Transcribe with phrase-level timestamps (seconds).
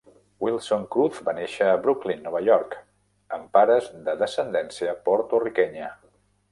[0.43, 2.75] Wilson Cruz va néixer a Brooklyn, Nova York
[3.39, 5.97] amb pares de descendència portorriquenya.